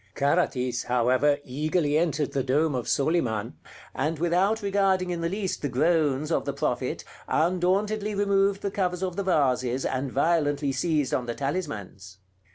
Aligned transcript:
Carathis, 0.15 0.85
however, 0.85 1.37
eagerly 1.43 1.95
entered 1.95 2.31
the 2.31 2.41
dome 2.41 2.73
of 2.73 2.87
Soliman, 2.87 3.53
and 3.93 4.17
without 4.17 4.63
regarding 4.63 5.11
in 5.11 5.21
the 5.21 5.29
least 5.29 5.61
the 5.61 5.69
groans 5.69 6.31
of 6.31 6.43
the 6.45 6.53
Prophet, 6.53 7.03
undauntedly 7.27 8.15
removed 8.15 8.63
the 8.63 8.71
covers 8.71 9.03
of 9.03 9.15
the 9.15 9.21
vases, 9.21 9.85
and 9.85 10.11
violently 10.11 10.71
seized 10.71 11.13
on 11.13 11.27
the 11.27 11.35
talismans. 11.35 12.17